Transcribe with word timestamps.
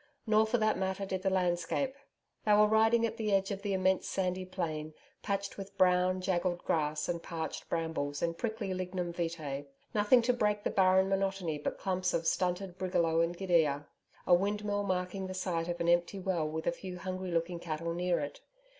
Nor 0.25 0.47
for 0.47 0.57
that 0.57 0.79
matter 0.79 1.05
did 1.05 1.21
the 1.21 1.29
landscape. 1.29 1.95
They 2.43 2.53
were 2.55 2.65
riding 2.65 3.05
at 3.05 3.17
the 3.17 3.31
edge 3.31 3.51
of 3.51 3.61
the 3.61 3.73
immense 3.73 4.07
sandy 4.07 4.45
plain, 4.45 4.95
patched 5.21 5.59
with 5.59 5.77
brown 5.77 6.21
jaggled 6.21 6.63
grass 6.65 7.07
and 7.07 7.21
parched 7.21 7.69
brambles 7.69 8.23
and 8.23 8.35
prickly 8.35 8.73
lignum 8.73 9.13
vitae 9.13 9.65
nothing 9.93 10.23
to 10.23 10.33
break 10.33 10.63
the 10.63 10.71
barren 10.71 11.07
monotony 11.07 11.59
but 11.59 11.77
clumps 11.77 12.15
of 12.15 12.25
stunted 12.25 12.79
brigalow 12.79 13.21
and 13.21 13.37
gidia, 13.37 13.85
a 14.25 14.33
wind 14.33 14.65
mill 14.65 14.81
marking 14.81 15.27
the 15.27 15.35
site 15.35 15.67
of 15.67 15.79
an 15.79 15.87
empty 15.87 16.17
well 16.17 16.47
with 16.49 16.63
the 16.63 16.71
few 16.71 16.97
hungry 16.97 17.29
looking 17.29 17.59
cattle 17.59 17.93
near 17.93 18.19
it. 18.19 18.41